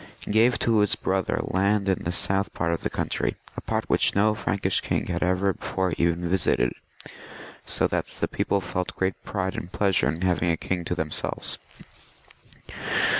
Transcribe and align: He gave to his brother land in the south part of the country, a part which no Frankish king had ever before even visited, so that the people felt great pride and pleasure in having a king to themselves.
He 0.25 0.31
gave 0.31 0.57
to 0.57 0.79
his 0.79 0.95
brother 0.95 1.39
land 1.43 1.87
in 1.87 2.05
the 2.05 2.11
south 2.11 2.53
part 2.55 2.73
of 2.73 2.81
the 2.81 2.89
country, 2.89 3.35
a 3.55 3.61
part 3.61 3.87
which 3.87 4.15
no 4.15 4.33
Frankish 4.33 4.81
king 4.81 5.05
had 5.05 5.21
ever 5.21 5.53
before 5.53 5.93
even 5.95 6.27
visited, 6.27 6.73
so 7.67 7.85
that 7.85 8.07
the 8.19 8.27
people 8.27 8.61
felt 8.61 8.95
great 8.95 9.23
pride 9.23 9.55
and 9.55 9.71
pleasure 9.71 10.09
in 10.09 10.21
having 10.23 10.49
a 10.49 10.57
king 10.57 10.83
to 10.85 10.95
themselves. 10.95 11.59